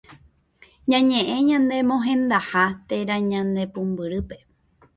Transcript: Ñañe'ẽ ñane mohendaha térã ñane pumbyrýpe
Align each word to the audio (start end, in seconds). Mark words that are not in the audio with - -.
Ñañe'ẽ 0.89 1.37
ñane 1.49 1.77
mohendaha 1.89 2.63
térã 2.87 3.15
ñane 3.31 3.61
pumbyrýpe 3.73 4.35